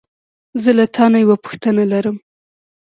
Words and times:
زه 0.61 0.71
له 0.77 0.85
تا 0.95 1.05
نه 1.13 1.17
یوه 1.23 1.37
پوښتنه 1.45 1.83
لرم. 1.91 2.17